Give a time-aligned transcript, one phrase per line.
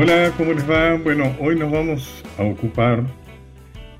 [0.00, 0.94] Hola, ¿cómo les va?
[0.94, 3.04] Bueno, hoy nos vamos a ocupar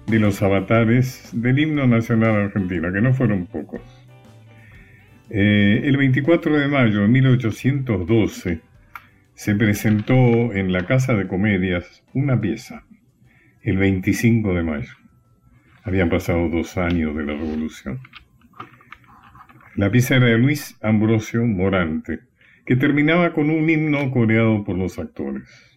[0.06, 3.80] de los avatares del himno nacional argentino, que no fueron pocos.
[5.28, 8.60] Eh, el 24 de mayo de 1812
[9.34, 12.84] se presentó en la Casa de Comedias una pieza,
[13.62, 14.92] el 25 de mayo.
[15.82, 17.98] Habían pasado dos años de la Revolución.
[19.74, 22.20] La pieza era de Luis Ambrosio Morante,
[22.64, 25.67] que terminaba con un himno coreado por los actores.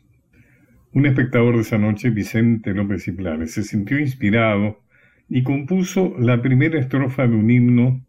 [0.93, 4.81] Un espectador de esa noche, Vicente López y Planes, se sintió inspirado
[5.29, 8.05] y compuso la primera estrofa de un himno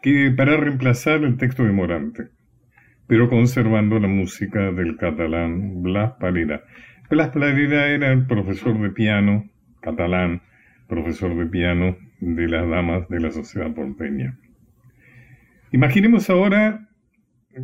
[0.00, 2.28] que para reemplazar el texto de Morante,
[3.08, 6.62] pero conservando la música del catalán Blas Parera.
[7.10, 10.42] Blas Parera era el profesor de piano catalán,
[10.86, 14.38] profesor de piano de las damas de la sociedad porteña.
[15.72, 16.88] Imaginemos ahora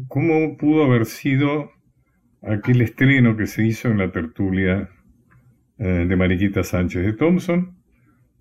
[0.08, 1.75] cómo pudo haber sido
[2.46, 4.88] aquel estreno que se hizo en la tertulia
[5.78, 7.76] eh, de Mariquita Sánchez de Thompson,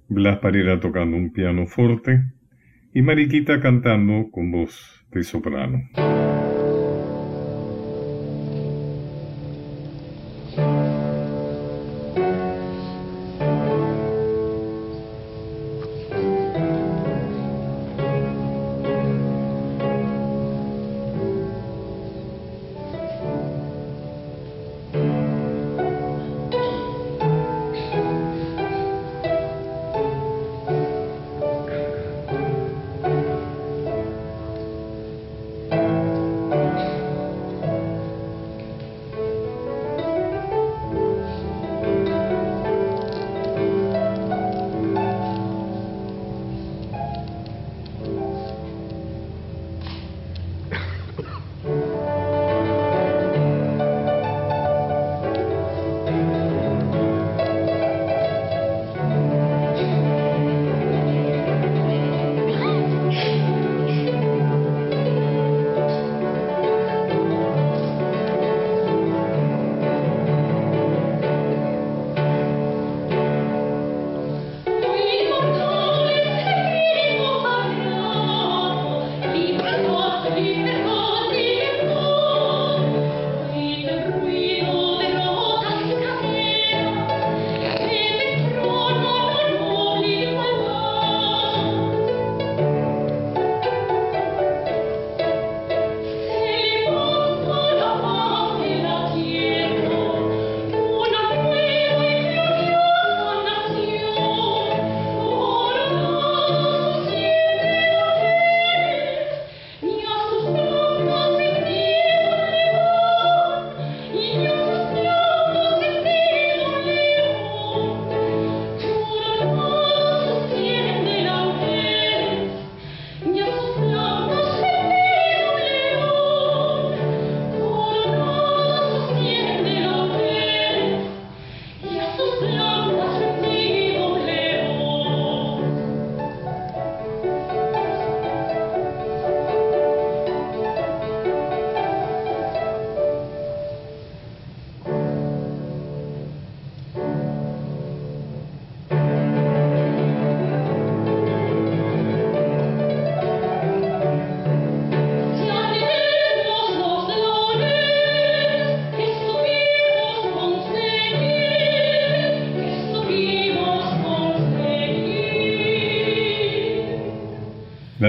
[0.08, 2.24] Blas Parera tocando un piano fuerte
[2.94, 5.90] y Mariquita cantando con voz de soprano.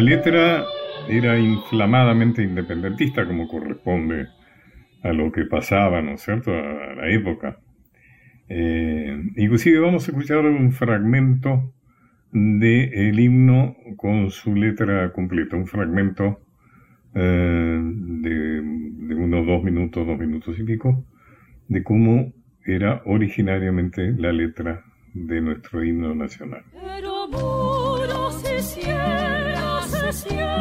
[0.06, 0.65] Letra
[1.09, 4.28] era inflamadamente independentista, como corresponde
[5.03, 7.59] a lo que pasaba, ¿no es cierto?, a la época.
[8.48, 11.72] Eh, inclusive vamos a escuchar un fragmento
[12.30, 16.41] del himno con su letra completa, un fragmento
[17.15, 21.04] eh, de, unos dos minutos, dos minutos y pico,
[21.66, 22.33] de cómo
[22.65, 24.84] era originariamente la letra
[25.15, 26.63] de nuestro himno nacional.
[30.24, 30.55] Los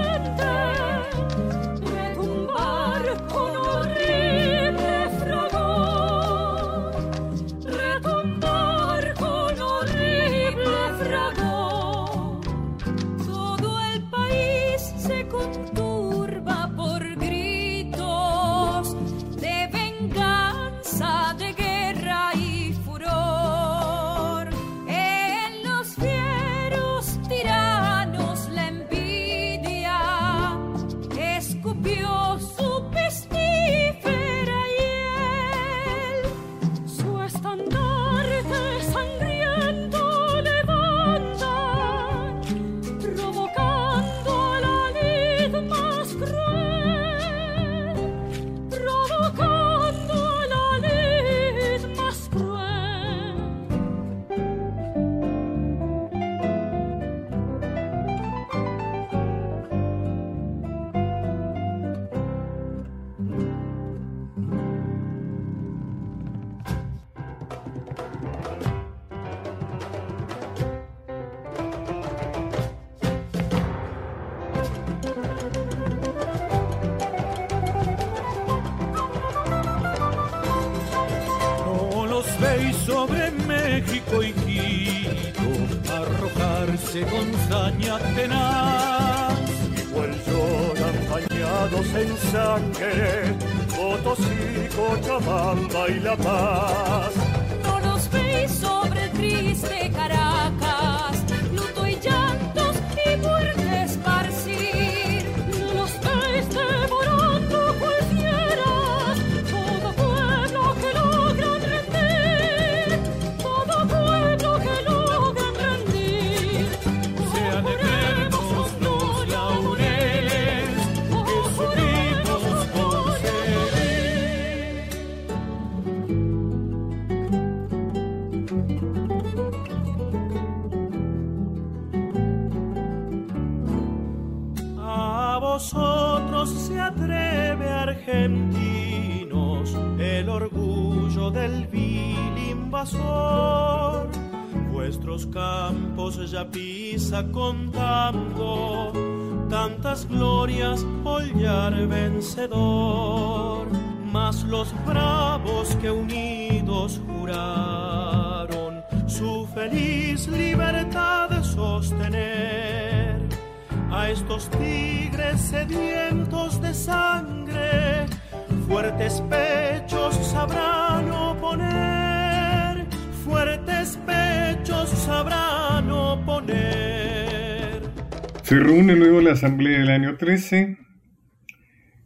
[178.56, 180.78] Se reúne luego la Asamblea del año 13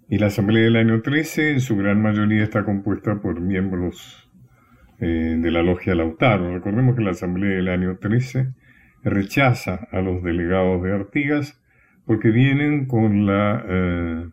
[0.09, 4.27] y la Asamblea del año 13 en su gran mayoría está compuesta por miembros
[4.97, 6.51] eh, de la logia Lautaro.
[6.51, 8.51] Recordemos que la Asamblea del año 13
[9.03, 11.61] rechaza a los delegados de Artigas
[12.07, 14.29] porque vienen con la eh,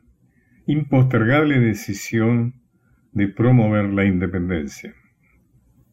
[0.68, 2.62] impostergable decisión
[3.12, 4.94] de promover la independencia.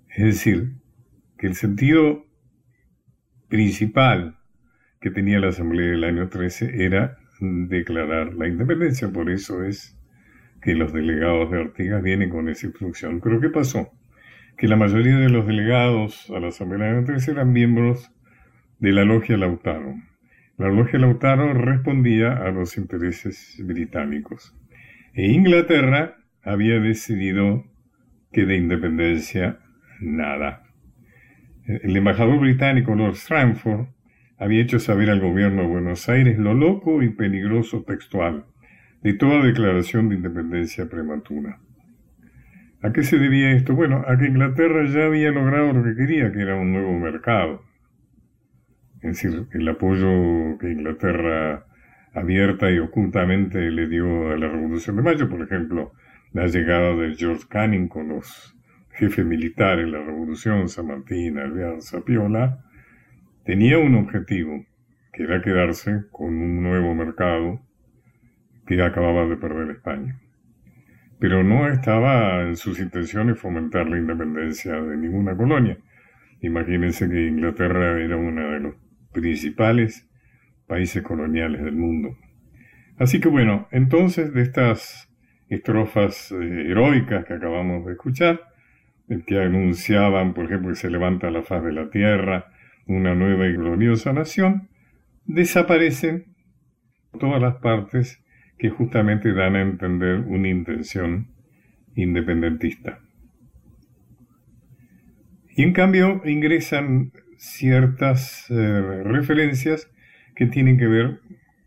[0.07, 0.71] Es decir,
[1.37, 2.25] que el sentido
[3.49, 4.37] principal
[5.03, 9.09] que tenía la Asamblea del año 13 era declarar la independencia.
[9.09, 9.99] Por eso es
[10.61, 13.19] que los delegados de Artigas vienen con esa instrucción.
[13.21, 13.91] Pero ¿qué pasó?
[14.57, 18.13] Que la mayoría de los delegados a la Asamblea del año 13 eran miembros
[18.79, 19.93] de la logia Lautaro.
[20.57, 24.55] La logia Lautaro respondía a los intereses británicos.
[25.15, 27.65] E Inglaterra había decidido
[28.31, 29.59] que de independencia
[29.99, 30.63] nada.
[31.65, 33.87] El embajador británico Lord Stranford
[34.43, 38.45] había hecho saber al gobierno de Buenos Aires lo loco y peligroso textual
[39.01, 41.59] de toda declaración de independencia prematura.
[42.81, 43.73] ¿A qué se debía esto?
[43.73, 47.63] Bueno, a que Inglaterra ya había logrado lo que quería, que era un nuevo mercado.
[49.01, 51.65] Es decir, el apoyo que Inglaterra
[52.13, 55.93] abierta y ocultamente le dio a la Revolución de Mayo, por ejemplo,
[56.33, 58.57] la llegada de George Canning con los
[58.91, 62.59] jefes militares, la Revolución, San Martín, Alvear, Zapiola,
[63.43, 64.65] tenía un objetivo,
[65.11, 67.61] que era quedarse con un nuevo mercado
[68.65, 70.19] que acababa de perder España.
[71.19, 75.77] Pero no estaba en sus intenciones fomentar la independencia de ninguna colonia.
[76.41, 78.75] Imagínense que Inglaterra era uno de los
[79.13, 80.09] principales
[80.67, 82.17] países coloniales del mundo.
[82.97, 85.09] Así que bueno, entonces de estas
[85.49, 88.41] estrofas eh, heroicas que acabamos de escuchar,
[89.27, 92.51] que anunciaban, por ejemplo, que se levanta la faz de la tierra,
[92.87, 94.69] una nueva y gloriosa nación,
[95.25, 96.35] desaparecen
[97.19, 98.23] todas las partes
[98.57, 101.27] que justamente dan a entender una intención
[101.95, 102.99] independentista.
[105.55, 109.91] Y en cambio ingresan ciertas eh, referencias
[110.35, 111.19] que tienen que ver,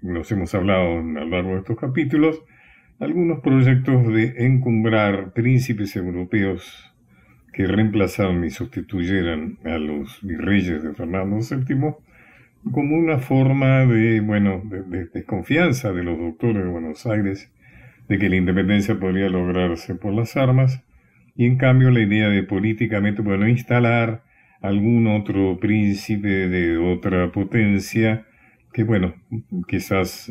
[0.02, 2.42] nos hemos hablado a lo largo de estos capítulos,
[2.98, 6.95] algunos proyectos de encumbrar príncipes europeos
[7.56, 11.94] que reemplazaron y sustituyeran a los virreyes de Fernando VII
[12.70, 17.50] como una forma de, bueno, de, de desconfianza de los doctores de Buenos Aires
[18.08, 20.84] de que la independencia podría lograrse por las armas.
[21.34, 24.22] Y en cambio la idea de políticamente, bueno, instalar
[24.60, 28.26] algún otro príncipe de otra potencia
[28.74, 29.14] que, bueno,
[29.66, 30.30] quizás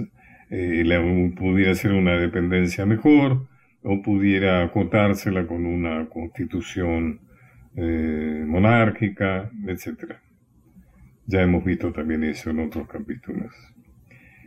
[0.51, 3.47] eh, pudiera ser una dependencia mejor
[3.85, 7.21] o pudiera acotársela con una constitución
[7.77, 10.15] eh, monárquica, etc.
[11.27, 13.53] Ya hemos visto también eso en otros capítulos.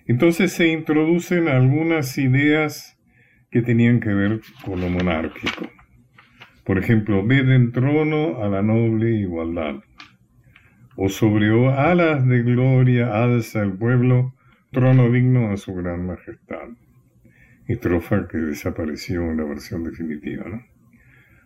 [0.06, 2.98] Entonces se introducen algunas ideas
[3.50, 5.68] que tenían que ver con lo monárquico.
[6.64, 9.76] Por ejemplo, ved en trono a la noble igualdad.
[10.96, 14.34] O sobre alas de gloria alza el pueblo,
[14.72, 16.70] trono digno a su gran majestad.
[17.68, 20.62] Estrofa que desapareció en la versión definitiva, ¿no?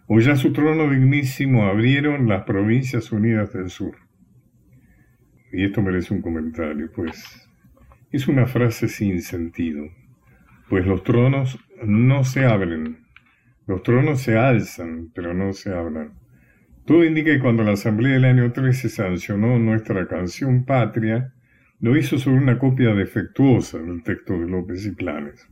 [0.06, 3.96] o ya su trono dignísimo abrieron las provincias unidas del sur.
[5.52, 7.48] Y esto merece un comentario, pues
[8.10, 9.84] es una frase sin sentido,
[10.68, 13.06] pues los tronos no se abren,
[13.66, 16.14] los tronos se alzan, pero no se hablan.
[16.84, 21.32] Todo indica que cuando la Asamblea del año 13 sancionó nuestra canción Patria,
[21.80, 25.48] lo hizo sobre una copia defectuosa del texto de López y Planes.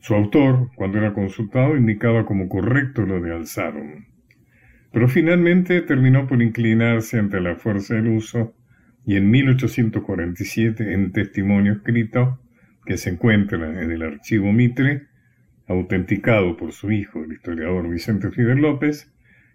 [0.00, 4.06] Su autor, cuando era consultado, indicaba como correcto lo de alzaron.
[4.92, 8.54] Pero finalmente terminó por inclinarse ante la fuerza del uso
[9.04, 12.40] y en 1847, en testimonio escrito
[12.84, 15.06] que se encuentra en el archivo Mitre,
[15.66, 19.12] autenticado por su hijo, el historiador Vicente Fidel López,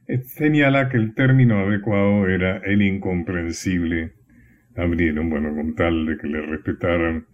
[0.08, 4.14] eh, señala que el término adecuado era el incomprensible.
[4.76, 7.26] Abrieron, bueno, con tal de que le respetaran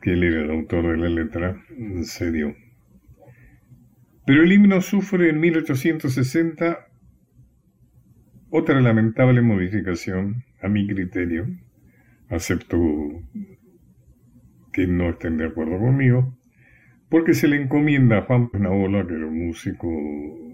[0.00, 1.62] que él era el autor de la letra,
[2.02, 2.54] se dio.
[4.26, 6.86] Pero el himno sufre en 1860
[8.50, 11.46] otra lamentable modificación, a mi criterio.
[12.28, 12.78] Acepto
[14.72, 16.36] que no estén de acuerdo conmigo,
[17.08, 19.88] porque se le encomienda a Juan Penaola, que era un músico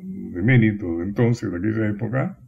[0.02, 2.38] de mérito de entonces, de aquella época,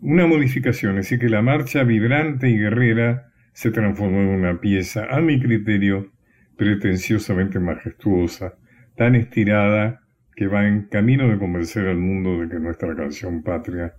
[0.00, 5.20] una modificación, así que la marcha vibrante y guerrera se transformó en una pieza, a
[5.20, 6.12] mi criterio,
[6.56, 8.54] pretenciosamente majestuosa,
[8.96, 10.02] tan estirada
[10.34, 13.94] que va en camino de convencer al mundo de que nuestra canción patria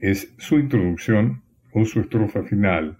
[0.00, 2.98] es su introducción o su estrofa final,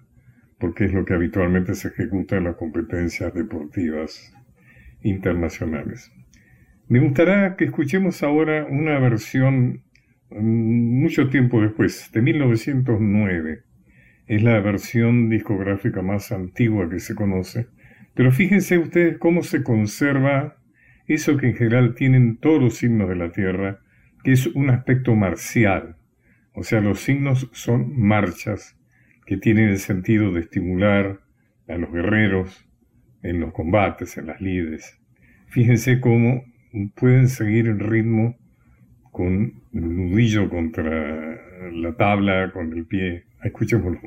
[0.59, 4.33] porque es lo que habitualmente se ejecuta en las competencias deportivas
[5.03, 6.13] internacionales.
[6.89, 9.83] Me gustaría que escuchemos ahora una versión
[10.31, 13.63] mm, mucho tiempo después, de 1909.
[14.27, 17.69] Es la versión discográfica más antigua que se conoce.
[18.15, 20.57] Pero fíjense ustedes cómo se conserva
[21.07, 23.81] eso que en general tienen todos los signos de la Tierra,
[24.25, 25.97] que es un aspecto marcial.
[26.53, 28.77] O sea, los signos son marchas
[29.27, 31.21] que tienen el sentido de estimular
[31.69, 32.67] a los guerreros
[33.23, 34.99] en los combates, en las lides.
[35.49, 36.45] Fíjense cómo
[36.95, 38.37] pueden seguir el ritmo
[39.13, 43.25] con el nudillo contra la tabla, con el pie.
[43.47, 44.01] Escuchémoslo.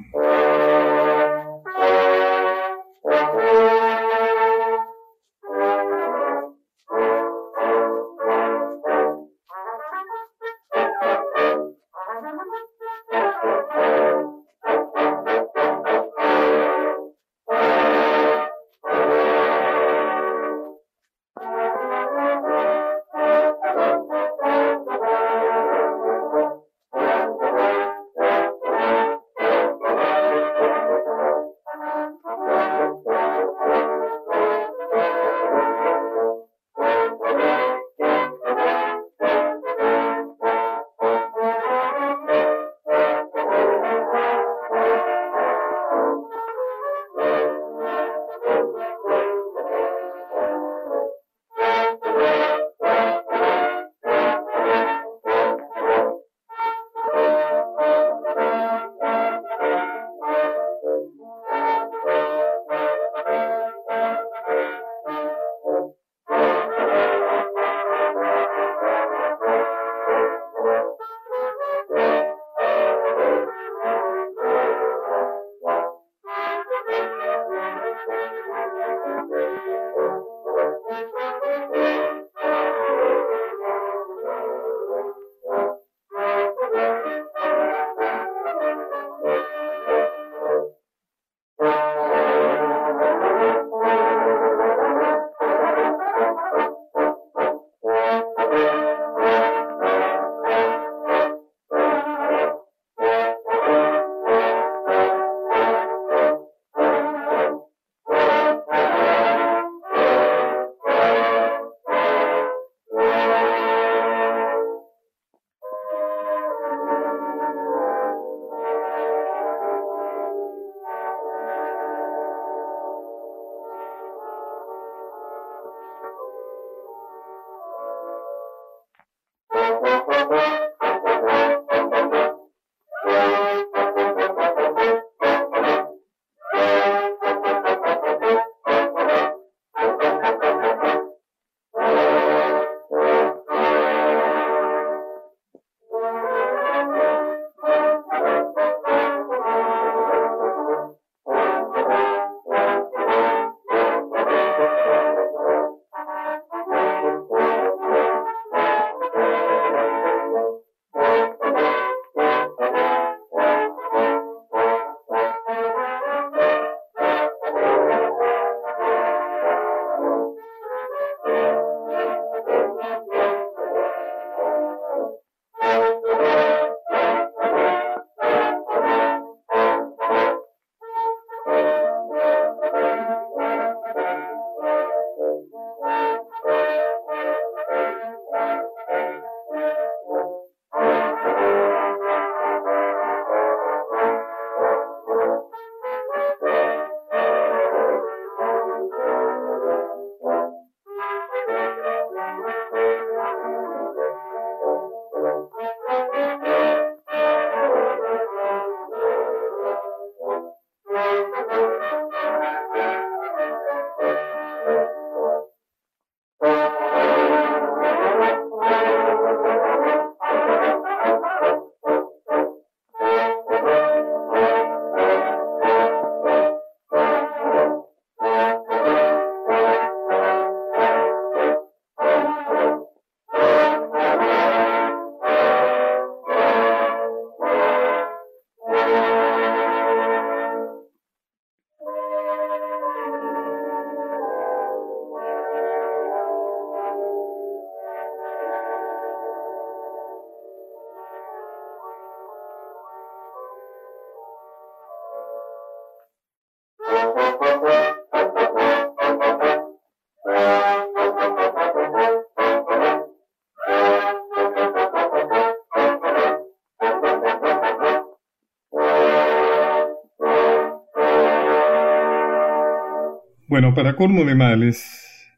[273.59, 275.29] Bueno, para colmo de males,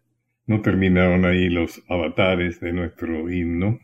[0.46, 3.80] no terminaron ahí los avatares de nuestro himno.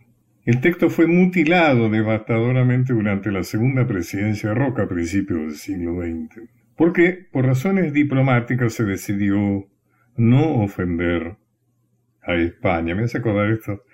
[0.45, 6.03] El texto fue mutilado devastadoramente durante la segunda presidencia de Roca a principios del siglo
[6.03, 9.67] XX, porque por razones diplomáticas se decidió
[10.17, 11.37] no ofender
[12.21, 12.93] a España.
[12.93, 13.85] Me hace acordar esto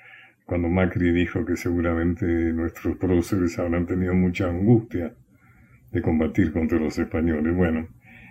[0.45, 5.15] cuando Macri dijo que seguramente nuestros próceres habrán tenido mucha angustia
[5.93, 7.56] de combatir contra los españoles.
[7.56, 7.88] Bueno,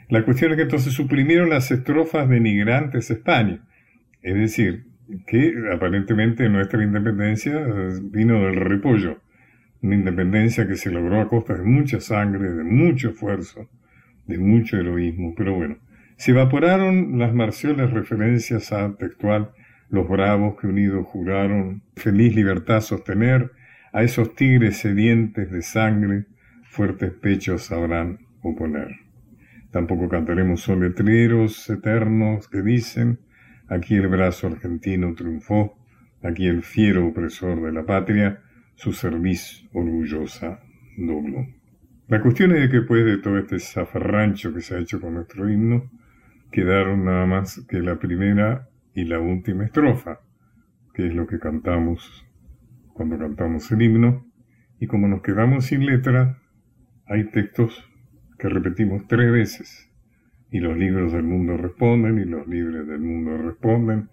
[0.08, 3.60] la cuestión es que entonces suprimieron las estrofas denigrantes a España.
[4.22, 4.84] Es decir,
[5.26, 7.60] que aparentemente nuestra independencia
[8.02, 9.20] vino del repollo.
[9.82, 13.68] Una independencia que se logró a costa de mucha sangre, de mucho esfuerzo,
[14.26, 15.34] de mucho heroísmo.
[15.36, 15.78] Pero bueno,
[16.16, 19.50] se evaporaron las marciales referencias a textual
[19.92, 23.50] los bravos que unidos juraron feliz libertad sostener,
[23.92, 26.24] a esos tigres sedientes de sangre,
[26.64, 29.01] fuertes pechos sabrán oponer.
[29.72, 33.20] Tampoco cantaremos soletreros eternos que dicen,
[33.68, 35.78] aquí el brazo argentino triunfó,
[36.22, 38.42] aquí el fiero opresor de la patria,
[38.74, 40.61] su cerviz orgullosa
[40.98, 41.46] dobló.
[42.08, 45.48] La cuestión es que después de todo este zafarrancho que se ha hecho con nuestro
[45.48, 45.90] himno,
[46.50, 50.20] quedaron nada más que la primera y la última estrofa,
[50.92, 52.26] que es lo que cantamos
[52.92, 54.26] cuando cantamos el himno,
[54.78, 56.42] y como nos quedamos sin letra,
[57.06, 57.88] hay textos
[58.42, 59.88] que repetimos tres veces.
[60.50, 64.09] Y los libros del mundo responden, y los libros del mundo responden,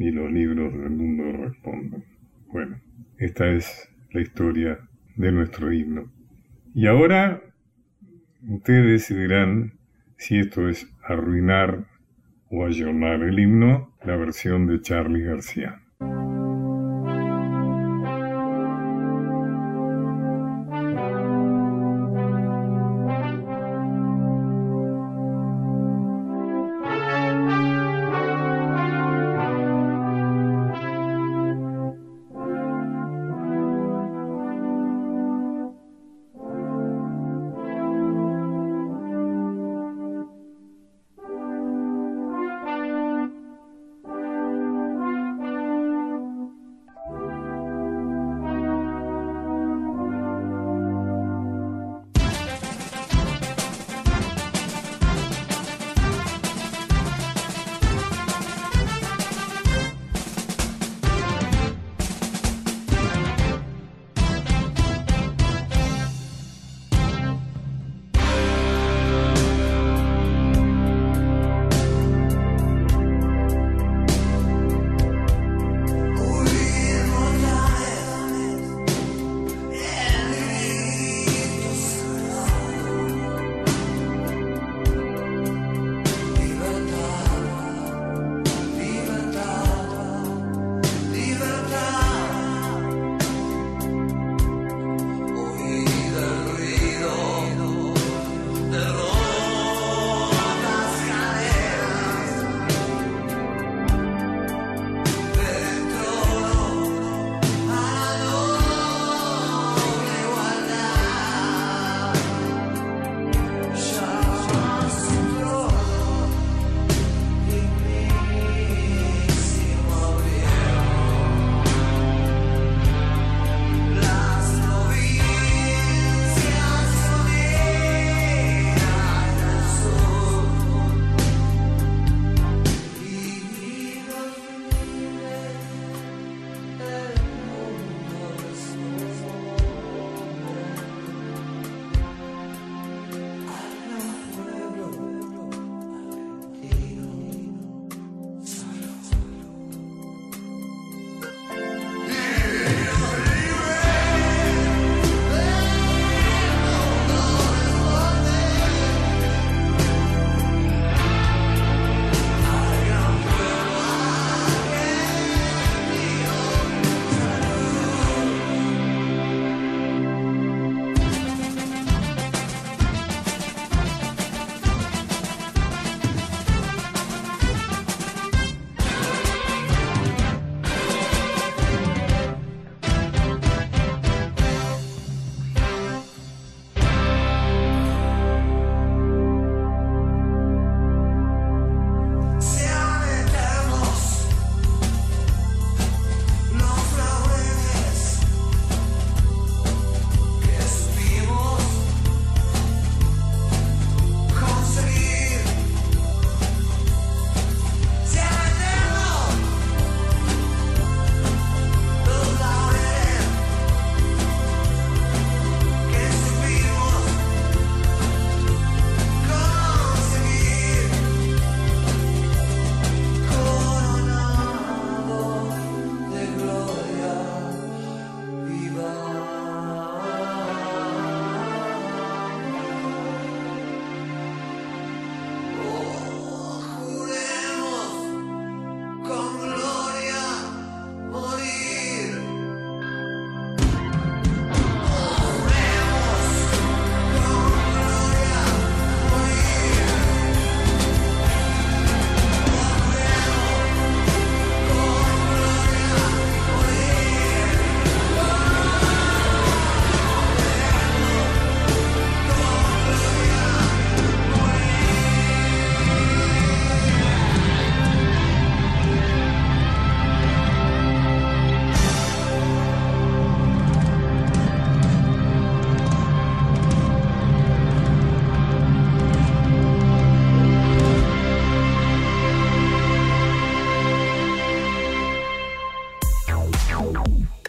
[0.00, 2.04] y los libros del mundo responden.
[2.48, 2.80] Bueno,
[3.18, 4.80] esta es la historia
[5.14, 6.12] de nuestro himno.
[6.74, 7.40] Y ahora
[8.48, 9.74] ustedes decidirán
[10.16, 11.86] si esto es arruinar
[12.50, 15.82] o ayornar el himno, la versión de Charlie García.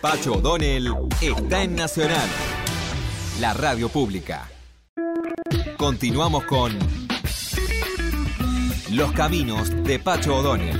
[0.09, 0.91] Pacho O'Donnell
[1.21, 2.27] está en Nacional,
[3.39, 4.49] la radio pública.
[5.77, 6.75] Continuamos con
[8.89, 10.79] Los Caminos de Pacho O'Donnell.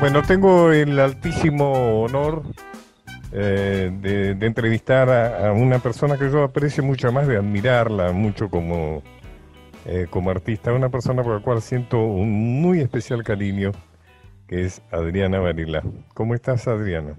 [0.00, 2.44] Bueno, tengo el altísimo honor
[3.30, 9.02] eh, de, entrevistar a, una persona que yo aprecio mucho más de admirarla mucho como,
[9.84, 13.72] eh, como artista, una persona por la cual siento un muy especial cariño,
[14.46, 15.82] que es Adriana Varila.
[16.14, 17.16] ¿Cómo estás, Adriana?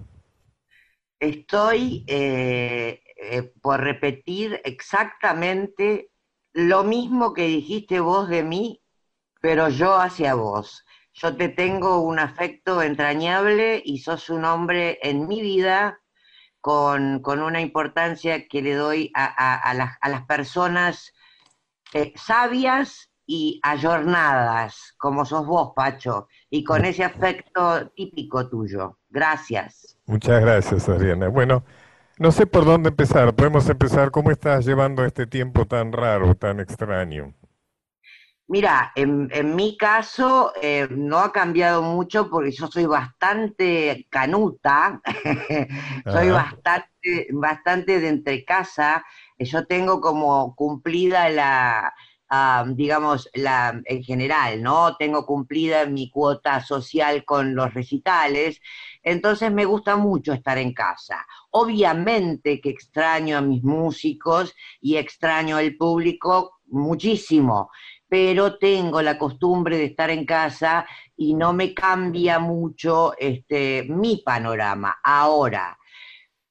[1.19, 3.01] Estoy eh,
[3.61, 6.09] por repetir exactamente
[6.53, 8.81] lo mismo que dijiste vos de mí,
[9.41, 10.85] pero yo hacia vos.
[11.13, 15.98] Yo te tengo un afecto entrañable y sos un hombre en mi vida
[16.61, 21.13] con, una importancia que le doy a, las, personas
[21.93, 28.97] eh, sabias y ayornadas, como sos vos, Pacho, y con ese afecto típico tuyo.
[29.09, 29.97] Gracias.
[30.05, 31.27] Muchas gracias, Adriana.
[31.27, 31.63] Bueno,
[32.17, 33.33] no sé por dónde empezar.
[33.35, 34.11] Podemos empezar.
[34.11, 37.33] ¿Cómo estás llevando este tiempo tan raro, tan extraño?
[38.51, 44.99] Mira, en, mi caso eh, no ha cambiado mucho porque yo soy bastante canuta,
[46.03, 49.05] soy bastante, bastante de entre casa.
[49.38, 51.93] Yo tengo como cumplida la,
[52.73, 54.95] digamos, la, en general, ¿no?
[54.97, 58.62] Tengo cumplida mi cuota social con los recitales,
[59.03, 61.23] entonces me gusta mucho estar en casa.
[61.51, 67.69] Obviamente que extraño a mis músicos y extraño al público muchísimo,
[68.09, 74.23] pero tengo la costumbre de estar en casa y no me cambia mucho este, mi
[74.25, 74.97] panorama.
[75.03, 75.77] Ahora,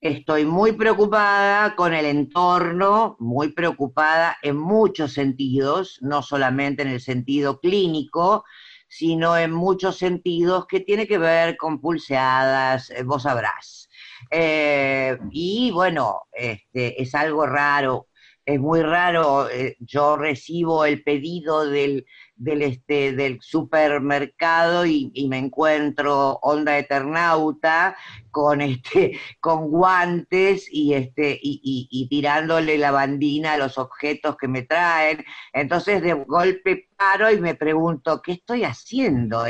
[0.00, 7.00] estoy muy preocupada con el entorno, muy preocupada en muchos sentidos, no solamente en el
[7.00, 8.44] sentido clínico,
[8.88, 13.88] sino en muchos sentidos que tiene que ver con pulseadas, eh, vos sabrás.
[14.30, 18.07] Eh, y bueno, este, es algo raro
[18.48, 25.36] es muy raro, eh, yo recibo el pedido del, del, este, del supermercado y, me
[25.36, 27.94] encuentro onda eternauta
[28.30, 34.62] con, este, con guantes y, este, y, tirándole la bandina a los objetos que me
[34.62, 35.22] traen.
[35.52, 39.44] Entonces de golpe paro y me pregunto, ¿qué estoy haciendo?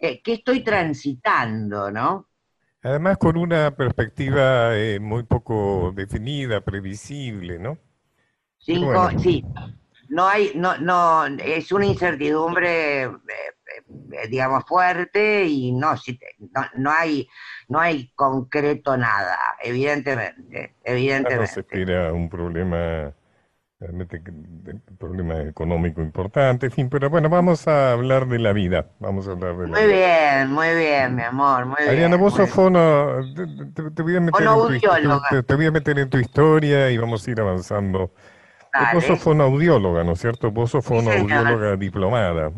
[0.00, 1.92] ¿Qué, estoy transitando?
[1.92, 2.26] ¿no?
[2.82, 7.78] Además con una perspectiva eh, muy poco definida, previsible, ¿no?
[8.62, 9.44] Cinco, sí.
[10.08, 13.10] No hay, no, no, es una incertidumbre, eh,
[14.12, 17.26] eh, digamos, fuerte y no, no, no, hay,
[17.68, 21.40] no hay concreto nada, evidentemente, evidentemente.
[21.40, 23.14] No se espera un problema,
[23.80, 28.90] realmente, un problema económico importante, en fin, pero bueno, vamos a hablar de la vida,
[29.00, 32.50] vamos a hablar de la Muy bien, muy bien, mi amor, muy Ariana, vos sos
[32.50, 33.18] fono,
[33.94, 37.30] te, voy a meter en te voy a meter en tu historia y vamos a
[37.30, 38.12] ir avanzando
[38.94, 40.50] Vos sos fonoaudióloga, ¿no es cierto?
[40.50, 42.50] Vos sos fonoaudióloga diplomada.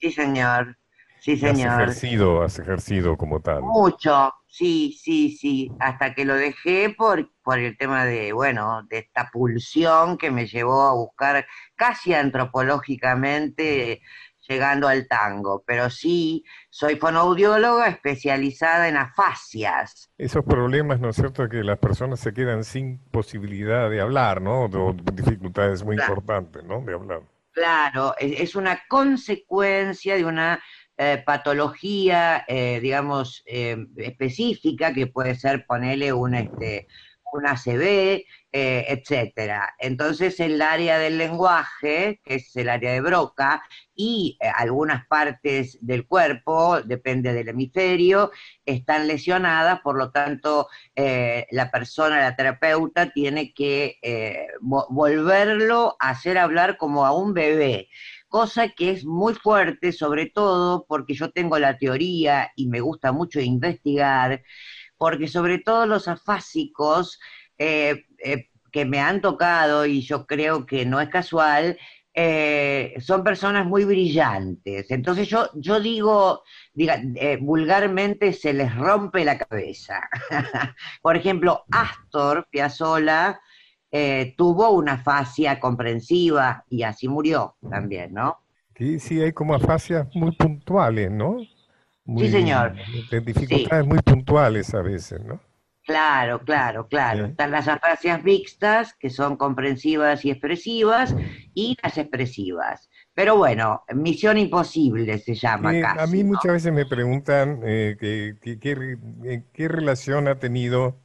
[0.00, 0.76] Sí, señor.
[1.20, 1.70] Sí, señor.
[1.70, 3.62] Has ejercido, has ejercido como tal.
[3.62, 5.70] Mucho, sí, sí, sí.
[5.80, 10.46] Hasta que lo dejé por, por el tema de, bueno, de esta pulsión que me
[10.46, 14.02] llevó a buscar casi antropológicamente
[14.48, 20.10] llegando al tango, pero sí soy fonoaudióloga especializada en afasias.
[20.18, 24.68] Esos problemas, ¿no es cierto?, que las personas se quedan sin posibilidad de hablar, ¿no?
[25.12, 27.22] dificultades muy importantes, ¿no?, de hablar.
[27.52, 30.60] Claro, es una consecuencia de una
[30.96, 36.88] eh, patología, eh, digamos, eh, específica, que puede ser ponerle un, este,
[37.34, 39.74] una ACV, eh, etcétera.
[39.78, 43.62] Entonces el área del lenguaje, que es el área de Broca,
[43.94, 48.30] y eh, algunas partes del cuerpo, depende del hemisferio,
[48.64, 53.98] están lesionadas, por lo tanto eh, la persona, la terapeuta, tiene que
[54.60, 57.88] volverlo a hacer hablar como a un bebé
[58.34, 63.12] cosa que es muy fuerte, sobre todo porque yo tengo la teoría y me gusta
[63.12, 64.42] mucho investigar,
[64.96, 67.20] porque sobre todo los afásicos
[67.58, 71.78] eh, eh, que me han tocado, y yo creo que no es casual,
[72.14, 74.90] eh, son personas muy brillantes.
[74.90, 77.02] Entonces yo, yo digo, diga,
[77.40, 80.08] vulgarmente se les rompe la cabeza.
[81.02, 83.40] Por ejemplo, Astor Piazzolla
[84.36, 88.38] tuvo una fascia comprensiva y así murió también, ¿no?
[88.76, 91.36] Sí, sí, hay como afasias muy puntuales, ¿no?
[92.18, 92.74] sí, señor.
[93.10, 95.40] De dificultades muy puntuales a veces, ¿no?
[95.84, 97.26] Claro, claro, claro.
[97.26, 101.14] Están las afasias mixtas, que son comprensivas y expresivas,
[101.52, 102.88] y las expresivas.
[103.12, 109.68] Pero bueno, misión imposible se llama casi, A mí muchas veces me preguntan eh, qué
[109.68, 110.96] relación ha tenido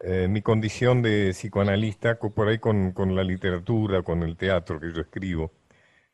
[0.00, 5.00] eh, mi condición de psicoanalista por ahí con, la literatura, con el teatro que yo
[5.00, 5.52] escribo.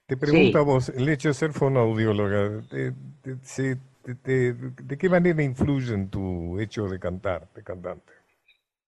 [0.07, 2.62] Te pregunto a vos, el hecho de ser fonoaudióloga,
[4.05, 8.12] de, qué manera influye en tu hecho de cantar, de cantante?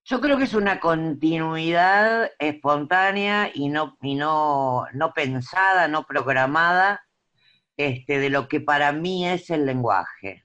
[0.05, 7.07] Yo creo que es una continuidad espontánea y no, y no, no pensada, no programada,
[7.77, 10.45] este, de lo que para mí es el lenguaje.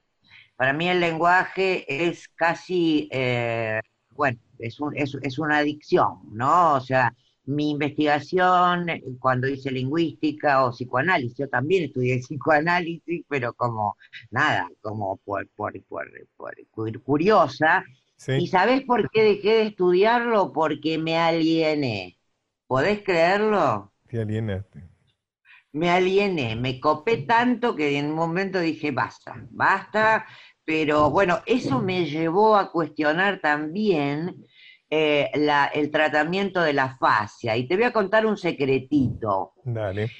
[0.56, 3.80] Para mí el lenguaje es casi, eh,
[4.10, 6.74] bueno, es, es, una adicción, ¿no?
[6.74, 8.86] O sea, mi investigación,
[9.18, 13.96] cuando hice lingüística o psicoanálisis, yo también estudié psicoanálisis, pero como,
[14.30, 17.84] nada, como por, por, por, curiosa.
[18.38, 20.52] ¿Y sabés por qué dejé de estudiarlo?
[20.52, 22.18] Porque me aliené.
[22.66, 23.92] ¿Podés creerlo?
[24.06, 24.84] Te alienaste.
[25.72, 30.26] Me aliené, me copé tanto que en un momento dije, basta, basta,
[30.64, 34.44] pero bueno, eso me llevó a cuestionar también
[34.92, 35.30] eh,
[35.72, 37.56] el tratamiento de la fascia.
[37.56, 39.52] Y te voy a contar un secretito.
[39.62, 40.10] Dale.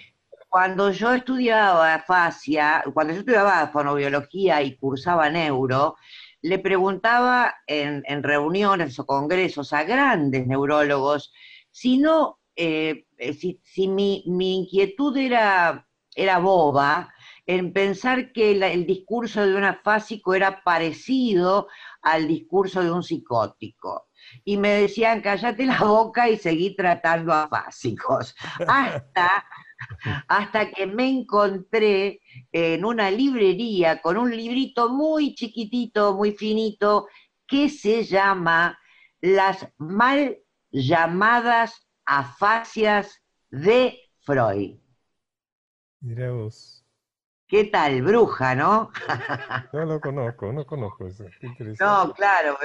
[0.49, 5.97] Cuando yo estudiaba fascia, cuando yo estudiaba fonobiología y cursaba neuro,
[6.43, 11.33] le preguntaba en, reuniones o congresos a grandes neurólogos
[11.71, 17.13] si no, eh, eh, si, mi, inquietud era, era boba,
[17.47, 21.69] en pensar que el discurso de un afásico era parecido
[22.03, 24.10] al discurso de un psicótico
[24.45, 28.35] y me decían, cállate la boca y seguí tratando a básicos.
[28.69, 29.45] Hasta,
[30.29, 32.21] hasta que me encontré
[32.53, 37.09] en una librería con un librito muy chiquitito, muy finito,
[37.47, 38.79] que se llama
[39.21, 40.38] Las mal
[40.71, 44.79] llamadas afasias de Freud.
[46.01, 46.80] Mira vos.
[47.51, 48.93] ¿Qué tal, bruja, no?
[49.73, 51.25] no lo conozco, no conozco eso.
[51.81, 52.57] No, claro,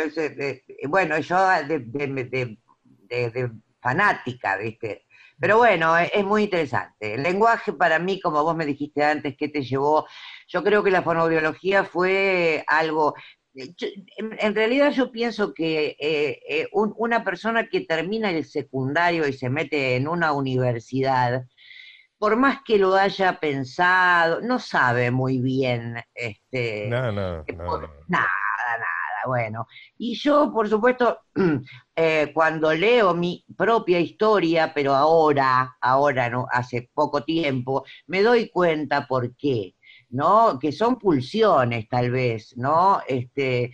[0.88, 3.50] bueno, yo de,
[3.82, 5.08] fanática, ¿viste?
[5.40, 7.16] Pero bueno, es, muy interesante.
[7.16, 10.06] El lenguaje para mí, como vos me dijiste antes, ¿qué te llevó?
[10.48, 13.16] Yo creo que la fonobiología fue algo...
[13.56, 19.50] en, realidad yo pienso que eh, eh, una persona que termina el secundario y se
[19.50, 21.48] mete en una universidad,
[22.26, 28.88] por más que lo haya pensado, no sabe muy bien, este, no, no, nada, nada,
[29.28, 29.68] bueno.
[30.00, 31.20] Y yo, por supuesto,
[31.96, 38.50] eh, cuando leo mi propia historia, pero ahora, ahora, no, hace poco tiempo, me doy
[38.50, 39.76] cuenta por qué,
[40.10, 40.58] ¿no?
[40.58, 43.02] Que son pulsiones, tal vez, ¿no?
[43.08, 43.72] Este,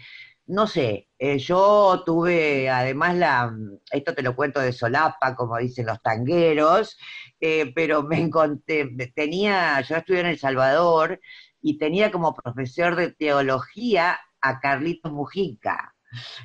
[0.52, 3.56] no sé, eh, yo tuve además la,
[3.90, 6.98] esto te lo cuento de solapa, como dicen los tangueros,
[7.40, 11.22] eh, pero me encontré, tenía, yo estudié en El Salvador
[11.62, 15.96] y tenía como profesor de teología a Carlitos Mujica,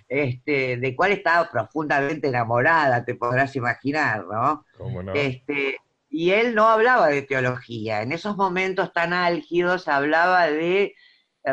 [0.08, 4.64] este, de cual estaba profundamente enamorada, te podrás imaginar, ¿no?
[4.78, 5.14] ¿Cómo no?
[5.14, 10.94] Este, y él no hablaba de teología, en esos momentos tan álgidos hablaba de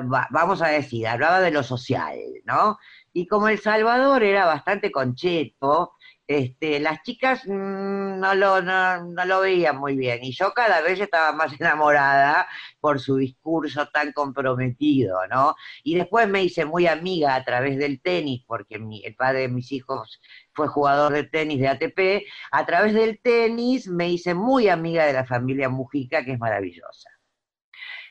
[0.01, 2.77] vamos a decir, hablaba de lo social, ¿no?
[3.13, 5.93] Y como El Salvador era bastante concheto,
[6.25, 10.99] este, las chicas mm, no, lo, no, lo veían muy bien y yo cada vez
[10.99, 12.47] estaba más enamorada
[12.79, 15.55] por su discurso tan comprometido, ¿no?
[15.83, 19.71] Y después me hice muy amiga a través del tenis, porque el padre de mis
[19.71, 20.21] hijos
[20.53, 25.13] fue jugador de tenis de ATP, a través del tenis me hice muy amiga de
[25.13, 27.12] la familia Mujica, que es maravillosa.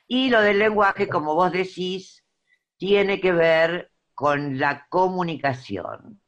[0.07, 2.25] Y lo del lenguaje, como vos decís,
[2.77, 6.21] tiene que ver con la comunicación.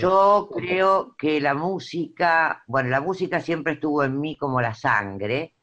[0.00, 5.56] Yo creo que la música, bueno, la música siempre estuvo en mí como la sangre,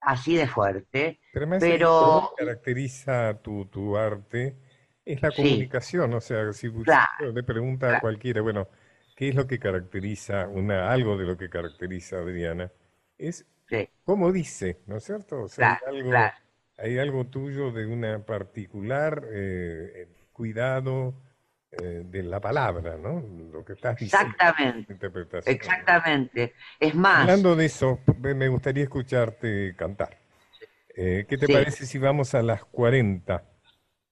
[0.00, 1.58] así de fuerte, pero...
[1.60, 2.32] pero...
[2.36, 4.56] que caracteriza tu, tu arte
[5.04, 8.68] es la comunicación, o sea, si le pregunta a cualquiera, bueno,
[9.16, 12.72] ¿qué es lo que caracteriza, una, algo de lo que caracteriza a Adriana?
[13.18, 13.46] Es
[14.04, 15.42] cómo dice, ¿no es cierto?
[15.42, 16.10] O sea, algo
[16.78, 21.14] hay algo tuyo de una particular eh, cuidado
[21.70, 23.20] eh, de la palabra, ¿no?
[23.52, 24.28] Lo que estás diciendo.
[24.30, 24.98] Exactamente.
[25.46, 26.54] Exactamente.
[26.78, 27.20] Es más.
[27.20, 30.18] Hablando de eso, me gustaría escucharte cantar.
[30.94, 33.42] Eh, ¿Qué te parece si vamos a las 40?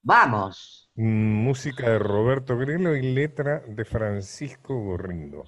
[0.03, 0.91] Vamos.
[0.95, 5.45] Música de Roberto Grillo y letra de Francisco Gorrindo.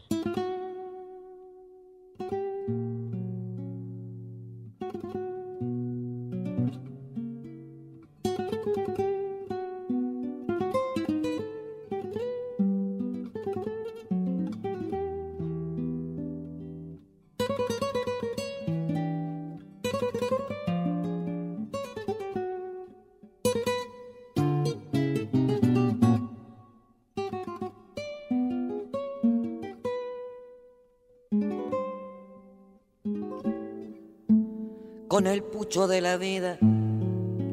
[35.73, 36.59] De la vida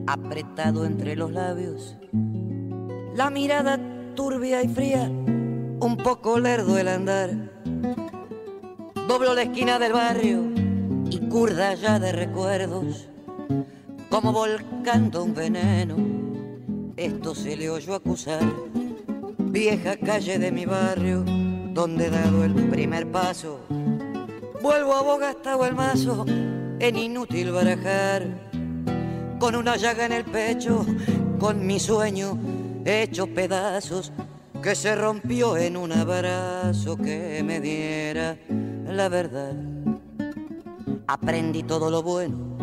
[0.05, 1.95] apretado entre los labios,
[3.15, 3.79] la mirada
[4.13, 7.29] turbia y fría, un poco lerdo el andar.
[9.07, 10.43] Doblo la esquina del barrio
[11.09, 13.07] y curda ya de recuerdos,
[14.09, 15.95] como volcando un veneno.
[16.97, 18.43] Esto se le oyó acusar,
[19.37, 21.23] vieja calle de mi barrio,
[21.73, 23.61] donde he dado el primer paso.
[24.61, 26.25] Vuelvo a Bogastado el mazo,
[26.79, 28.25] en inútil barajar,
[29.39, 30.85] con una llaga en el pecho,
[31.39, 32.37] con mi sueño
[32.85, 34.11] hecho pedazos,
[34.61, 38.37] que se rompió en un abrazo que me diera
[38.85, 39.55] la verdad.
[41.07, 42.57] Aprendí todo lo bueno,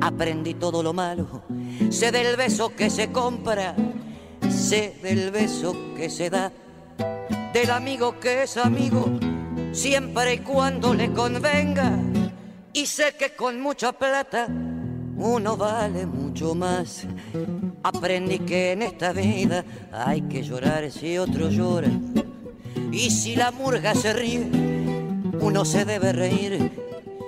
[0.00, 1.42] aprendí todo lo malo,
[1.90, 3.74] sé del beso que se compra,
[4.48, 6.52] sé del beso que se da,
[7.52, 9.06] del amigo que es amigo,
[9.72, 11.98] siempre y cuando le convenga,
[12.72, 14.48] y sé que con mucha plata
[15.16, 17.06] uno vale mucho más.
[17.82, 21.90] Aprendí que en esta vida hay que llorar si otro llora.
[22.92, 24.48] Y si la murga se ríe,
[25.40, 26.72] uno se debe reír.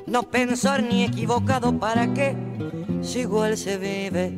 [0.07, 2.37] No pensar ni equivocado para qué,
[3.03, 4.33] si igual se vive.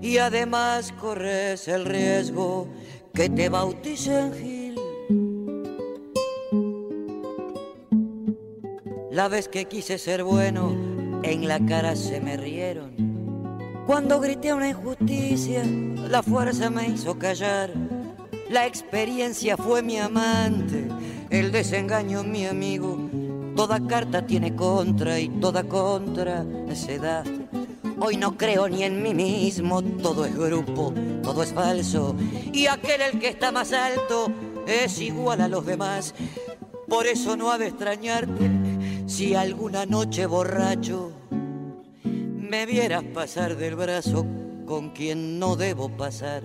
[0.00, 2.68] Y además corres el riesgo
[3.14, 4.32] que te bauticen
[9.18, 10.76] La vez que quise ser bueno,
[11.24, 13.82] en la cara se me rieron.
[13.84, 17.72] Cuando grité una injusticia, la fuerza me hizo callar.
[18.48, 20.86] La experiencia fue mi amante,
[21.30, 22.96] el desengaño mi amigo.
[23.56, 27.24] Toda carta tiene contra y toda contra se da.
[27.98, 30.94] Hoy no creo ni en mí mismo, todo es grupo,
[31.24, 32.14] todo es falso.
[32.52, 34.30] Y aquel el que está más alto
[34.68, 36.14] es igual a los demás.
[36.88, 38.67] Por eso no ha de extrañarte
[39.08, 41.10] si alguna noche borracho
[42.04, 44.26] me vieras pasar del brazo
[44.66, 46.42] con quien no debo pasar.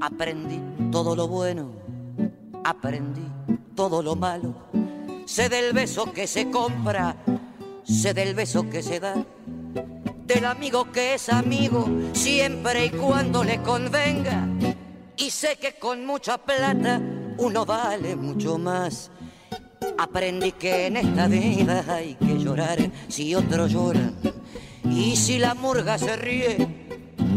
[0.00, 0.60] Aprendí
[0.92, 1.72] todo lo bueno,
[2.62, 3.26] aprendí
[3.74, 4.54] todo lo malo.
[5.24, 7.16] Sé del beso que se compra,
[7.84, 9.14] sé del beso que se da.
[10.26, 14.46] Del amigo que es amigo, siempre y cuando le convenga.
[15.16, 17.00] Y sé que con mucha plata
[17.38, 19.10] uno vale mucho más.
[19.96, 22.78] Aprendí que en esta vida hay que llorar
[23.08, 24.12] si otro llora.
[24.84, 26.56] Y si la murga se ríe,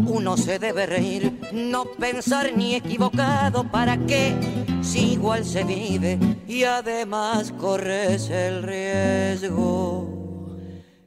[0.08, 4.36] uno se debe reír, no pensar ni equivocado, ¿para qué?
[4.82, 10.58] Si igual se vive y además corres el riesgo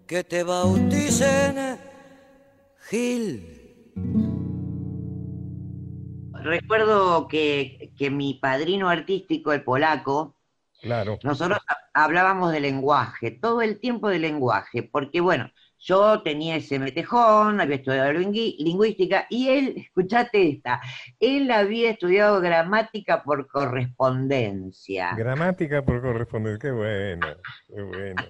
[0.07, 1.79] que te bauticen
[2.89, 3.61] Gil.
[6.33, 10.35] Recuerdo que, que mi padrino artístico, el polaco,
[10.81, 11.19] Claro.
[11.23, 11.59] nosotros
[11.93, 17.77] hablábamos de lenguaje, todo el tiempo de lenguaje, porque bueno, yo tenía ese metejón, había
[17.77, 20.81] estudiado lingüística, y él, escuchate esta,
[21.19, 27.27] él había estudiado gramática por correspondencia, Gramática por correspondencia, qué bueno,
[27.67, 28.23] qué bueno.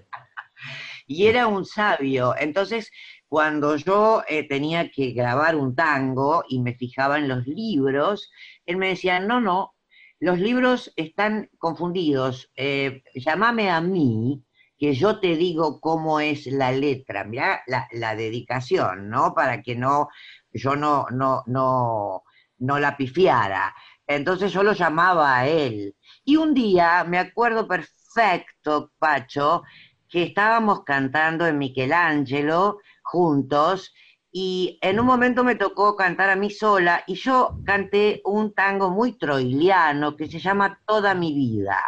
[1.07, 2.35] y era un sabio.
[2.39, 2.91] Entonces,
[3.29, 8.31] cuando yo eh, tenía que grabar un tango y me fijaba en los libros,
[8.67, 9.75] él me decía, no, no,
[10.21, 14.45] los libros están confundidos, eh, llámame a mí,
[14.79, 19.35] que yo te digo cómo es la letra, mirá la, la dedicación, ¿no?
[19.35, 20.09] Para que no,
[20.53, 22.23] yo no, no, no,
[22.59, 23.75] no la pifiara.
[24.07, 25.95] Entonces yo lo llamaba a él.
[26.25, 29.62] Y un día, me acuerdo perfecto, Pacho,
[30.09, 33.93] que estábamos cantando en Michelangelo juntos
[34.33, 38.91] y en un momento me tocó cantar a mí sola y yo canté un tango
[38.91, 41.78] muy troiliano que se llama Toda mi vida.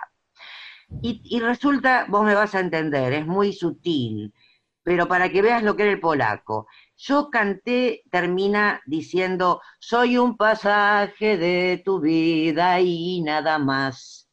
[1.03, 4.34] Y, y resulta, vos me vas a entender, es muy sutil,
[4.82, 6.66] pero para que veas lo que era el polaco.
[6.97, 14.28] Yo canté, termina diciendo, soy un pasaje de tu vida y nada más.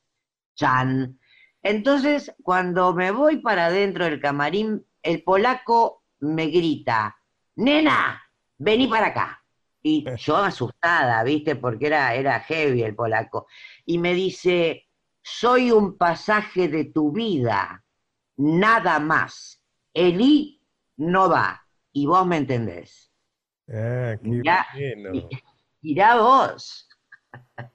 [0.55, 1.17] Chan.
[1.63, 7.18] Entonces, cuando me voy para adentro del camarín, el polaco me grita,
[7.59, 8.21] nena,
[8.57, 9.43] vení para acá.
[9.81, 11.55] Y yo asustada, ¿viste?
[11.55, 13.47] Porque era, era heavy el polaco.
[13.85, 14.87] Y me dice,
[15.21, 17.83] soy un pasaje de tu vida,
[18.37, 19.61] nada más.
[19.93, 20.61] El I
[20.97, 21.61] no va.
[21.93, 23.11] Y vos me entendés.
[23.71, 25.29] Ah, qué Mirá, bueno,
[25.81, 26.89] Mirá vos.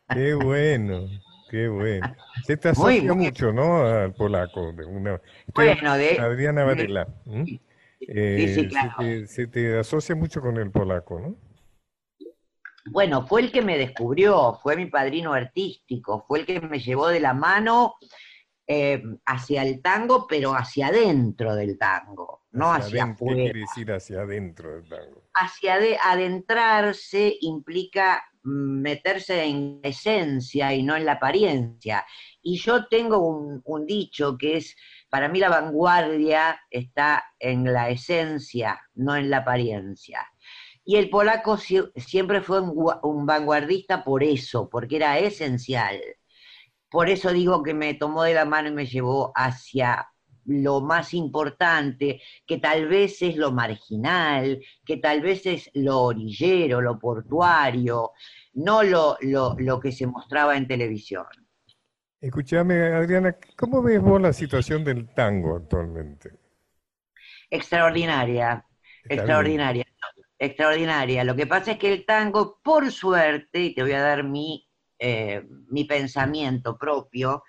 [0.09, 1.09] qué bueno,
[1.51, 2.15] qué bueno.
[2.43, 3.87] Se te asocia mucho, ¿no?
[3.87, 4.73] Al polaco.
[4.73, 5.21] De una...
[5.47, 7.09] Estoy Bueno, de- Adriana Varela.
[7.27, 7.61] ¿m?
[8.07, 8.95] Sí, Eh, sí, claro.
[8.99, 11.37] te, se te asocia mucho con el polaco, ¿no?
[12.87, 17.09] Bueno, fue el que me descubrió, fue mi padrino artístico, fue el que me llevó
[17.09, 17.95] de la mano
[18.67, 22.45] eh, hacia el tango, pero hacia adentro del tango.
[22.53, 23.37] no hacia, afuera.
[23.37, 25.25] ¿Qué quiere decir hacia adentro del tango?
[25.35, 32.07] Hacia de, adentrarse implica mm, meterse en esencia y no en la apariencia.
[32.43, 34.77] Y yo tengo un, un dicho que es,
[35.15, 40.27] para mí la vanguardia está en la esencia, no en la apariencia.
[40.85, 46.01] Y el polaco sie- siempre fue un vanguardista por eso, porque era esencial.
[46.91, 50.09] Por eso digo que me tomó de la mano y me llevó hacia
[50.47, 56.81] lo más importante, que tal vez es lo marginal, que tal vez es lo orillero,
[56.81, 58.11] lo portuario,
[58.55, 61.27] no lo, lo, lo que se mostraba en televisión.
[62.25, 66.31] Escúchame, Adriana, ¿cómo ves vos la situación del tango actualmente?
[67.51, 68.65] Extraordinaria,
[69.03, 69.85] Está extraordinaria,
[70.39, 71.23] extraordinaria.
[71.23, 74.67] Lo que pasa es que el tango, por suerte, y te voy a dar mi,
[74.99, 77.45] eh, mi pensamiento propio,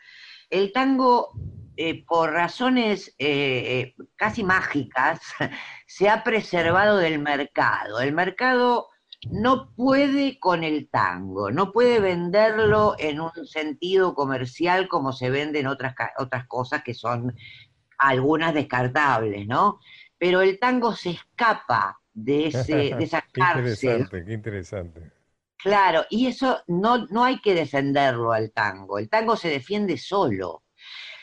[0.49, 1.31] el tango,
[1.77, 5.21] eh, por razones eh, eh, casi mágicas,
[5.87, 8.01] se ha preservado del mercado.
[8.01, 8.89] El mercado
[9.31, 15.67] no puede con el tango, no puede venderlo en un sentido comercial como se venden
[15.67, 17.35] otras, otras cosas que son
[17.97, 19.79] algunas descartables, ¿no?
[20.17, 23.61] Pero el tango se escapa de, ese, de esa Qué cárcel.
[23.65, 25.11] interesante, qué interesante.
[25.57, 28.99] Claro, y eso no, no hay que defenderlo al tango.
[28.99, 30.63] El tango se defiende solo.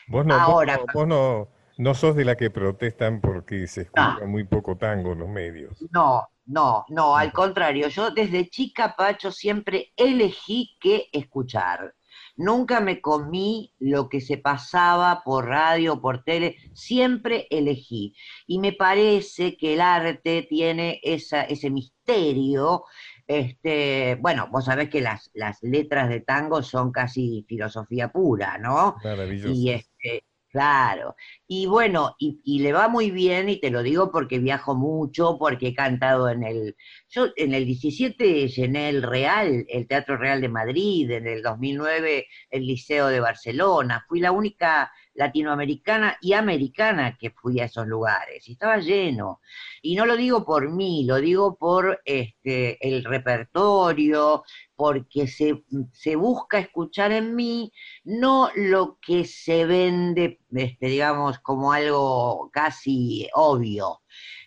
[0.07, 3.81] Vos no, vos Ahora- no, vos no, no sos de la que protestan porque se
[3.83, 4.27] escucha No.
[4.27, 5.77] muy poco tango en los medios.
[5.91, 7.87] No, no, no, al contrario.
[7.87, 11.95] Yo desde chica, Pacho, siempre elegí qué escuchar.
[12.35, 18.15] Nunca me comí lo que se pasaba por radio, por tele, siempre elegí.
[18.47, 22.85] Y me parece que el arte tiene esa, ese misterio.
[23.27, 28.95] Este, bueno, vos sabés que las, las letras de tango son casi filosofía pura, ¿no?
[29.03, 29.49] Maravilloso.
[29.53, 30.23] Y este,
[30.53, 31.15] claro.
[31.47, 35.37] Y bueno, y, y le va muy bien, y te lo digo porque viajo mucho,
[35.39, 36.75] porque he cantado en el.
[37.09, 42.27] Yo en el 17 llené el Real, el Teatro Real de Madrid, en el 2009
[42.51, 44.05] el Liceo de Barcelona.
[44.07, 49.41] Fui la única latinoamericana y americana que fui a esos lugares, y estaba lleno.
[49.81, 54.43] Y no lo digo por mí, lo digo por este, el repertorio,
[54.75, 57.71] porque se, se busca escuchar en mí
[58.03, 64.01] no lo que se vende, este, digamos, como algo casi obvio.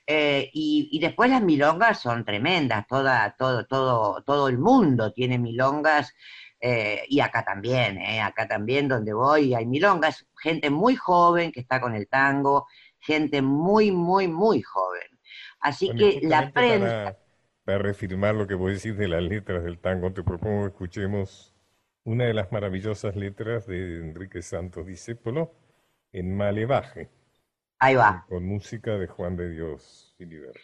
[0.08, 5.36] Eh, y, y después las milongas son tremendas, toda, todo, todo, todo el mundo tiene
[5.38, 6.14] milongas,
[6.60, 11.60] eh, y acá también, eh, acá también donde voy hay milongas, gente muy joven que
[11.60, 12.66] está con el tango,
[12.98, 15.06] gente muy, muy, muy joven.
[15.60, 16.88] Así Bueno, que la prensa...
[16.88, 17.18] Para,
[17.64, 21.54] para reafirmar lo que vos decís de las letras del tango, te propongo que escuchemos
[22.04, 25.52] una de las maravillosas letras de Enrique Santos Discépolo
[26.12, 27.10] en Malevaje,
[27.78, 28.24] Ahí va.
[28.28, 30.14] con música de Juan de Dios.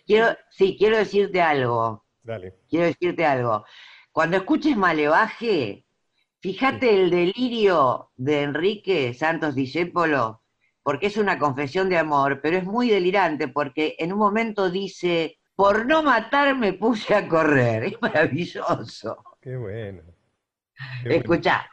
[0.07, 2.07] Quiero, sí, quiero decirte algo.
[2.22, 2.55] Dale.
[2.68, 3.64] quiero decirte algo.
[4.12, 5.86] Cuando escuches Malevaje,
[6.40, 10.42] fíjate el delirio de Enrique Santos Discépolo,
[10.82, 15.38] porque es una confesión de amor, pero es muy delirante porque en un momento dice,
[15.56, 17.84] por no matar me puse a correr.
[17.84, 19.16] Es maravilloso.
[19.40, 20.02] Qué bueno.
[21.02, 21.16] Qué bueno.
[21.16, 21.70] Escuchá.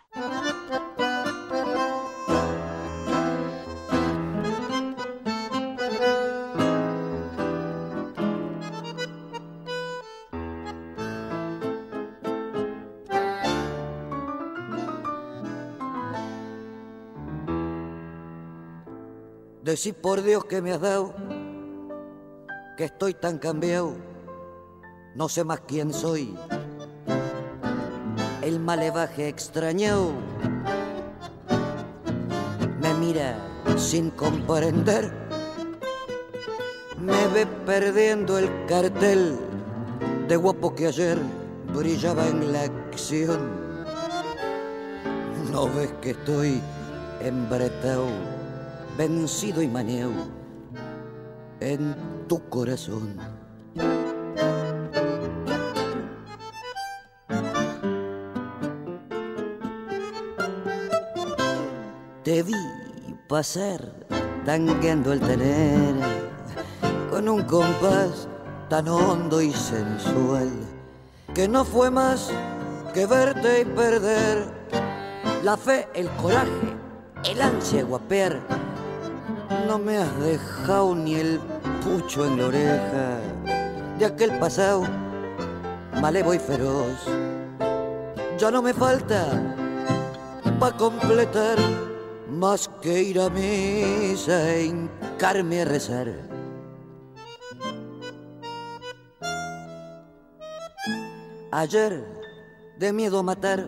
[19.70, 21.14] Decí por Dios que me has dado,
[22.76, 23.94] que estoy tan cambiado,
[25.14, 26.36] no sé más quién soy.
[28.42, 30.14] El malevaje extrañado
[32.82, 33.38] me mira
[33.78, 35.14] sin comprender,
[37.00, 39.38] me ve perdiendo el cartel
[40.28, 41.20] de guapo que ayer
[41.76, 43.52] brillaba en la acción.
[45.52, 46.60] No ves que estoy
[47.22, 48.39] embretado
[49.00, 50.12] vencido y maneo
[51.62, 51.96] en
[52.28, 53.16] tu corazón.
[62.26, 62.54] Te vi
[63.30, 63.80] pasar
[64.44, 65.96] tangueando el tener
[67.10, 68.28] con un compás
[68.68, 70.50] tan hondo y sensual
[71.34, 72.30] que no fue más
[72.94, 74.44] que verte y perder
[75.46, 76.76] la fe, el coraje,
[77.24, 78.69] el ansia de guapear
[79.50, 81.40] no me has dejado ni el
[81.84, 83.20] pucho en la oreja
[83.98, 84.84] de aquel pasado
[86.00, 87.08] malevo y feroz.
[88.38, 89.26] Ya no me falta
[90.60, 91.58] para completar
[92.30, 96.14] más que ir a misa e hincarme a rezar.
[101.52, 102.06] Ayer,
[102.78, 103.68] de miedo a matar,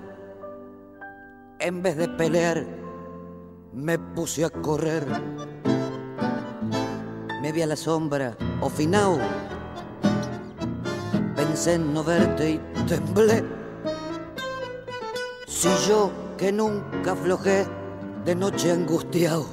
[1.59, 2.65] en vez de pelear,
[3.73, 5.05] me puse a correr
[7.41, 9.17] me vi a la sombra, ofinao.
[11.35, 13.43] Pensé en no verte y temblé.
[15.47, 17.65] Si yo, que nunca aflojé,
[18.25, 19.47] de noche angustiado,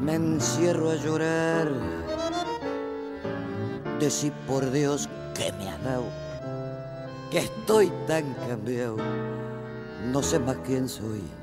[0.00, 1.68] me encierro a llorar.
[3.98, 6.04] Decí por Dios que me ha dado,
[7.32, 8.96] que estoy tan cambiado,
[10.12, 11.39] no sé más quién soy.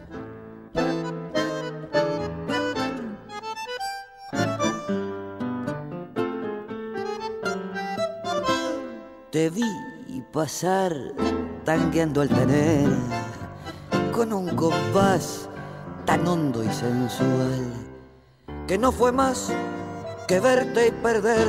[9.49, 10.93] Vi pasar
[11.63, 12.89] tangueando al tener
[14.11, 15.47] con un compás
[16.05, 17.71] tan hondo y sensual
[18.67, 19.53] que no fue más
[20.27, 21.47] que verte y perder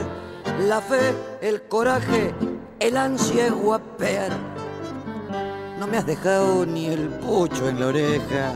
[0.60, 2.32] la fe, el coraje,
[2.78, 4.30] el ansia guapear.
[5.80, 8.52] No me has dejado ni el pucho en la oreja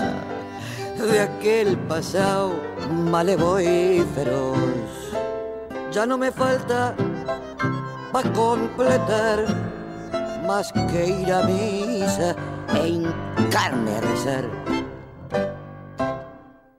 [0.98, 2.52] de aquel pasado
[3.10, 4.56] malevo y feroz.
[5.90, 6.94] Ya no me falta
[8.12, 9.44] para completar
[10.46, 12.36] más que ir a misa
[12.82, 14.44] e hincarme a rezar.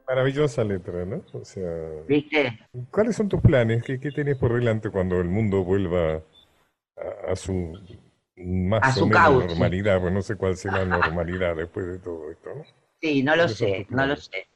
[0.08, 1.24] Maravillosa letra, ¿no?
[1.34, 1.70] O sea,
[2.08, 2.60] ¿Viste?
[2.92, 3.84] ¿cuáles son tus planes?
[3.84, 6.22] ¿Qué, qué tenés por delante cuando el mundo vuelva
[6.98, 7.80] a, a su
[8.36, 9.48] más A o su menos cauce.
[9.48, 10.00] normalidad?
[10.02, 12.64] Pues no sé cuál será la normalidad después de todo esto, ¿no?
[13.02, 14.48] Sí, no lo ¿Cuáles son sé, no lo sé.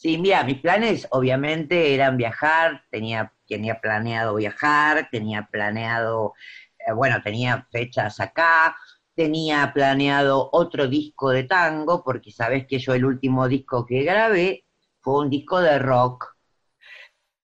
[0.00, 6.32] Sí, mira, mis planes obviamente eran viajar, tenía, tenía planeado viajar, tenía planeado,
[6.78, 8.74] eh, bueno, tenía fechas acá,
[9.14, 14.64] tenía planeado otro disco de tango, porque sabes que yo el último disco que grabé
[15.00, 16.34] fue un disco de rock,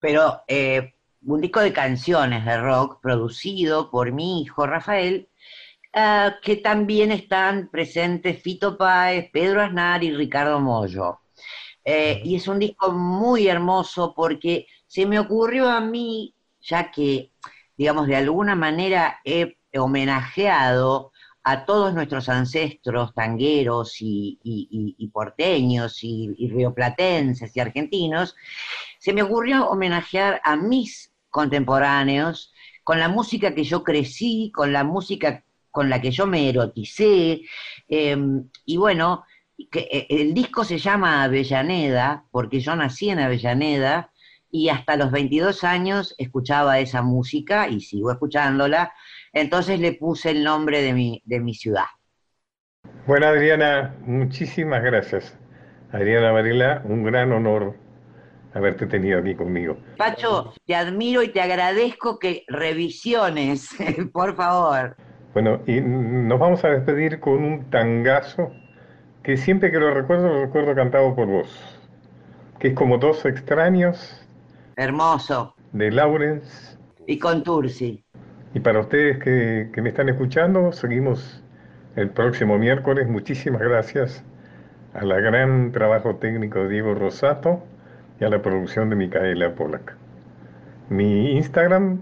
[0.01, 0.95] pero eh,
[1.27, 5.29] un disco de canciones de rock producido por mi hijo Rafael,
[5.95, 11.21] ah, que también están presentes Fito Páez, Pedro Aznar y Ricardo Mollo.
[11.89, 17.33] Eh, y es un disco muy hermoso porque se me ocurrió a mí, ya que,
[17.79, 21.13] digamos, de alguna manera he homenajeado
[21.45, 28.35] a todos nuestros ancestros tangueros y, y- porteños y, rioplatenses y argentinos,
[28.99, 32.53] se me ocurrió homenajear a mis contemporáneos
[32.85, 37.43] con la música que yo crecí, con la música con la que yo me eroticé,
[37.89, 38.17] eh,
[38.65, 39.25] y bueno,
[39.71, 44.11] que eh, el disco se llama Avellaneda, porque yo nací en Avellaneda
[44.51, 48.93] y hasta los 22 años escuchaba esa música y sigo escuchándola,
[49.33, 51.87] entonces le puse el nombre de mi, de mi ciudad.
[53.07, 55.37] Bueno, Adriana, muchísimas gracias.
[55.93, 57.77] Adriana Varela, un gran honor
[58.55, 59.77] haberte tenido aquí conmigo.
[59.99, 63.69] Pacho, te admiro y te agradezco que revisiones,
[64.13, 64.97] por favor.
[65.35, 68.53] Bueno, y nos vamos a despedir con un tangazo
[69.27, 71.81] que siempre que lo recuerdo, lo recuerdo cantado por vos,
[72.61, 74.25] que es como dos extraños
[74.77, 75.57] Hermoso.
[75.73, 76.79] de Lawrence.
[77.09, 78.05] Y con Tursi.
[78.55, 81.43] Y para ustedes que, que me están escuchando, seguimos
[81.97, 83.09] el próximo miércoles.
[83.09, 84.23] Muchísimas gracias
[84.95, 87.65] a la gran trabajo técnico de Diego Rosato
[88.21, 89.97] y a la producción de Micaela Polak.
[90.89, 91.99] Mi Instagram,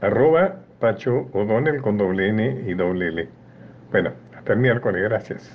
[0.00, 3.28] arroba Pacho O'Donnell con doble N y doble L.
[3.90, 5.54] Bueno, hasta el miércoles, gracias.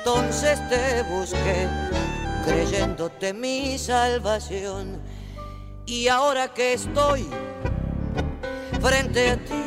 [0.00, 1.68] entonces te busqué,
[2.46, 4.98] creyéndote mi salvación.
[5.84, 7.28] Y ahora que estoy
[8.80, 9.62] frente a ti,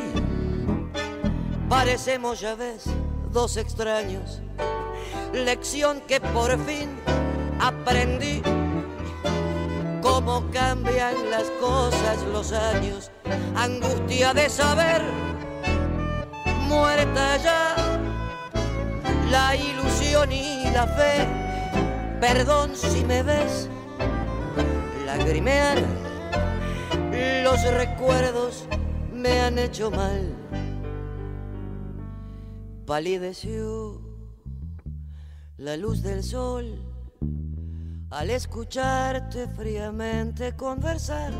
[1.68, 2.84] parecemos ya ves
[3.30, 4.40] dos extraños.
[5.32, 6.90] Lección que por fin
[7.60, 8.42] aprendí,
[10.02, 13.12] cómo cambian las cosas los años,
[13.54, 15.02] angustia de saber
[16.66, 17.83] muerta ya
[19.34, 21.26] la ilusión y la fe.
[22.20, 23.68] Perdón si me ves
[25.04, 25.78] lagrimear.
[27.42, 28.68] Los recuerdos
[29.12, 30.22] me han hecho mal.
[32.86, 34.00] Palideció
[35.56, 36.66] la luz del sol
[38.10, 41.32] al escucharte fríamente conversar.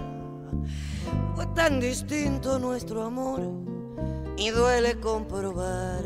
[1.36, 3.40] Fue tan distinto nuestro amor
[4.36, 6.02] y duele comprobar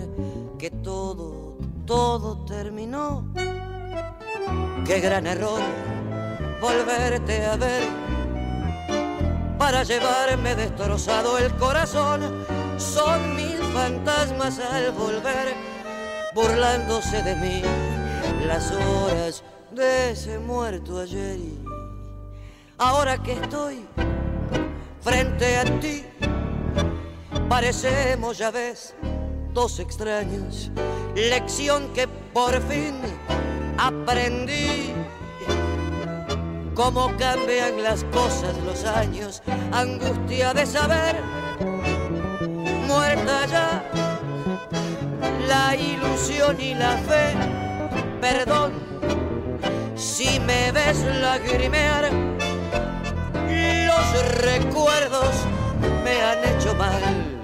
[0.59, 1.38] que todo,
[1.89, 3.25] todo terminó.
[4.87, 5.63] Qué gran error
[6.61, 7.83] volverte a ver
[9.59, 12.45] para llevarme destrozado el corazón.
[12.77, 15.55] Son mil fantasmas al volver,
[16.35, 17.63] burlándose de mí
[18.47, 21.39] las horas de ese muerto ayer.
[21.39, 21.59] Y
[22.77, 23.87] ahora que estoy
[25.01, 26.05] frente a ti,
[27.49, 28.95] parecemos, ya ves,
[29.59, 30.71] extraños.
[31.17, 32.95] Lección que por fin
[33.77, 34.93] aprendí.
[36.75, 39.43] Cómo cambian las cosas los años,
[39.73, 41.17] angustia de saber,
[42.87, 43.91] muerta ya
[45.49, 47.35] la ilusión y la fe,
[48.21, 48.73] perdón
[49.97, 52.11] si me ves lagrimear,
[53.89, 55.35] los recuerdos
[56.05, 57.38] me han hecho mal